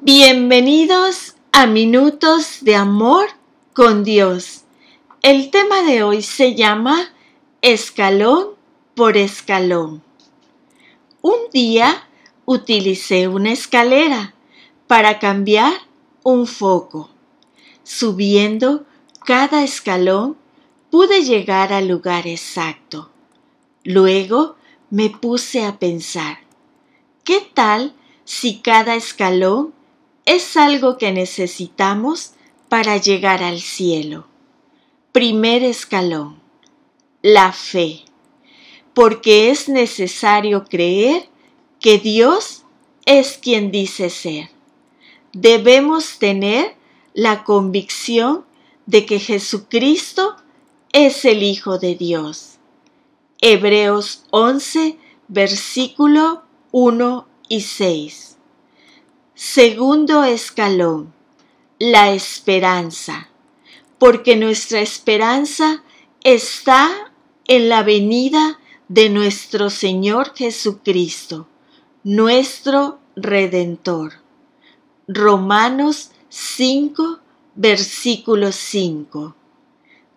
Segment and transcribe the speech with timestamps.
[0.00, 3.26] Bienvenidos a Minutos de Amor
[3.74, 4.62] con Dios.
[5.22, 7.12] El tema de hoy se llama
[7.62, 8.50] Escalón
[8.94, 10.04] por Escalón.
[11.20, 12.08] Un día
[12.44, 14.34] utilicé una escalera
[14.86, 15.72] para cambiar
[16.22, 17.10] un foco.
[17.82, 18.86] Subiendo
[19.26, 20.36] cada escalón
[20.90, 23.10] pude llegar al lugar exacto.
[23.82, 24.54] Luego
[24.90, 26.38] me puse a pensar,
[27.24, 27.94] ¿qué tal
[28.24, 29.74] si cada escalón
[30.28, 32.32] es algo que necesitamos
[32.68, 34.26] para llegar al cielo.
[35.10, 36.38] Primer escalón,
[37.22, 38.04] la fe,
[38.92, 41.30] porque es necesario creer
[41.80, 42.64] que Dios
[43.06, 44.50] es quien dice ser.
[45.32, 46.76] Debemos tener
[47.14, 48.44] la convicción
[48.84, 50.36] de que Jesucristo
[50.92, 52.58] es el Hijo de Dios.
[53.40, 58.37] Hebreos 11, versículo 1 y 6.
[59.40, 61.14] Segundo escalón,
[61.78, 63.28] la esperanza,
[63.96, 65.84] porque nuestra esperanza
[66.24, 66.90] está
[67.46, 71.46] en la venida de nuestro Señor Jesucristo,
[72.02, 74.14] nuestro Redentor.
[75.06, 77.20] Romanos 5,
[77.54, 79.36] versículo 5.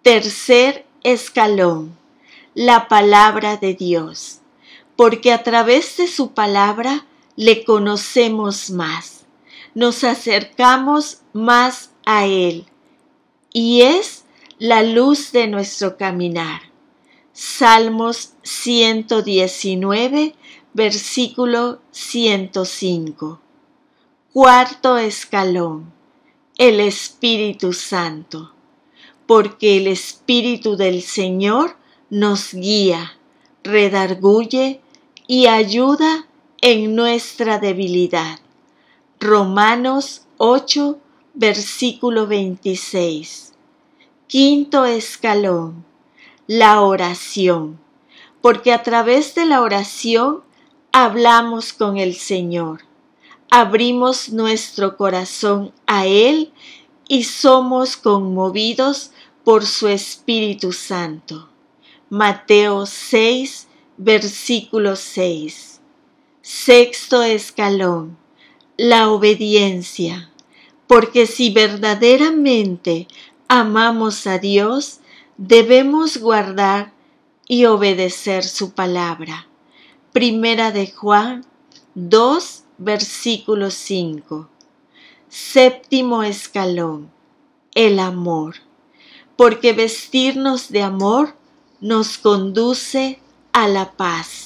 [0.00, 1.98] Tercer escalón,
[2.54, 4.38] la palabra de Dios,
[4.96, 7.04] porque a través de su palabra
[7.36, 9.24] le conocemos más,
[9.74, 12.66] nos acercamos más a Él
[13.52, 14.24] y es
[14.58, 16.62] la luz de nuestro caminar.
[17.32, 20.34] Salmos 119,
[20.74, 23.40] versículo 105.
[24.32, 25.92] Cuarto escalón,
[26.58, 28.52] el Espíritu Santo,
[29.26, 31.76] porque el Espíritu del Señor
[32.10, 33.18] nos guía,
[33.62, 34.80] redarguye
[35.26, 36.26] y ayuda
[36.64, 38.38] en nuestra debilidad.
[39.18, 40.96] Romanos 8,
[41.34, 43.52] versículo 26.
[44.28, 45.84] Quinto escalón,
[46.46, 47.80] la oración,
[48.40, 50.44] porque a través de la oración
[50.92, 52.82] hablamos con el Señor,
[53.50, 56.52] abrimos nuestro corazón a Él
[57.08, 59.10] y somos conmovidos
[59.42, 61.48] por su Espíritu Santo.
[62.08, 65.81] Mateo 6, versículo 6.
[66.44, 68.18] Sexto escalón,
[68.76, 70.28] la obediencia,
[70.88, 73.06] porque si verdaderamente
[73.46, 74.98] amamos a Dios,
[75.36, 76.92] debemos guardar
[77.46, 79.46] y obedecer su palabra.
[80.12, 81.46] Primera de Juan
[81.94, 84.48] 2, versículo 5.
[85.28, 87.08] Séptimo escalón,
[87.76, 88.56] el amor,
[89.36, 91.36] porque vestirnos de amor
[91.80, 93.20] nos conduce
[93.52, 94.41] a la paz.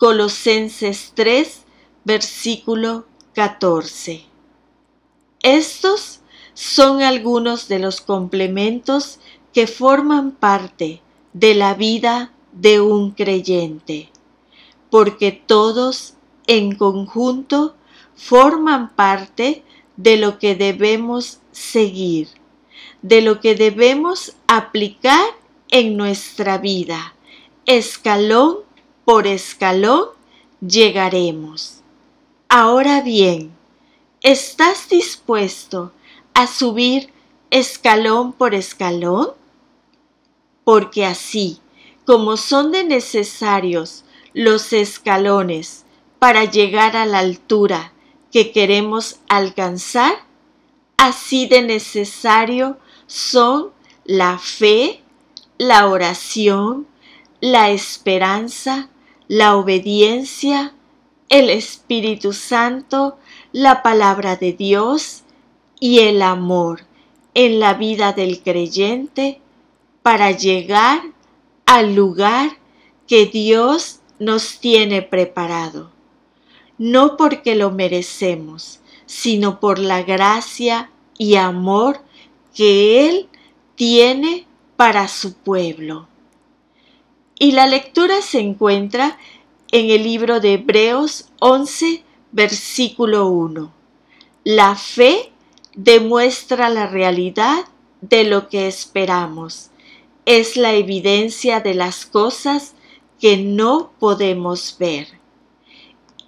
[0.00, 1.60] Colosenses 3,
[2.06, 4.24] versículo 14.
[5.42, 6.20] Estos
[6.54, 9.18] son algunos de los complementos
[9.52, 11.02] que forman parte
[11.34, 14.08] de la vida de un creyente,
[14.88, 16.14] porque todos
[16.46, 17.76] en conjunto
[18.16, 19.64] forman parte
[19.98, 22.28] de lo que debemos seguir,
[23.02, 25.26] de lo que debemos aplicar
[25.70, 27.14] en nuestra vida,
[27.66, 28.69] escalón
[29.10, 30.04] por escalón
[30.64, 31.80] llegaremos.
[32.48, 33.50] Ahora bien,
[34.20, 35.90] ¿estás dispuesto
[36.32, 37.12] a subir
[37.50, 39.30] escalón por escalón?
[40.62, 41.58] Porque así
[42.04, 45.84] como son de necesarios los escalones
[46.20, 47.92] para llegar a la altura
[48.30, 50.24] que queremos alcanzar,
[50.98, 52.78] así de necesario
[53.08, 53.72] son
[54.04, 55.02] la fe,
[55.58, 56.86] la oración,
[57.40, 58.88] la esperanza,
[59.30, 60.74] la obediencia,
[61.28, 63.16] el Espíritu Santo,
[63.52, 65.22] la palabra de Dios
[65.78, 66.80] y el amor
[67.34, 69.40] en la vida del creyente
[70.02, 71.00] para llegar
[71.64, 72.58] al lugar
[73.06, 75.92] que Dios nos tiene preparado.
[76.76, 82.00] No porque lo merecemos, sino por la gracia y amor
[82.52, 83.28] que Él
[83.76, 86.09] tiene para su pueblo.
[87.42, 89.18] Y la lectura se encuentra
[89.72, 93.72] en el libro de Hebreos 11, versículo 1.
[94.44, 95.32] La fe
[95.74, 97.64] demuestra la realidad
[98.02, 99.70] de lo que esperamos.
[100.26, 102.74] Es la evidencia de las cosas
[103.18, 105.08] que no podemos ver.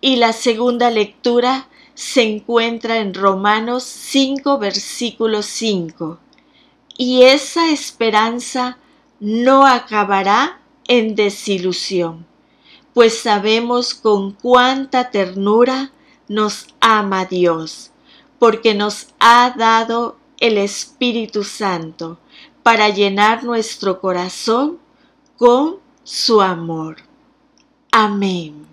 [0.00, 6.18] Y la segunda lectura se encuentra en Romanos 5, versículo 5.
[6.96, 8.78] Y esa esperanza
[9.20, 10.61] no acabará
[10.92, 12.26] en desilusión,
[12.92, 15.90] pues sabemos con cuánta ternura
[16.28, 17.92] nos ama Dios,
[18.38, 22.18] porque nos ha dado el Espíritu Santo
[22.62, 24.80] para llenar nuestro corazón
[25.38, 26.96] con su amor.
[27.90, 28.71] Amén.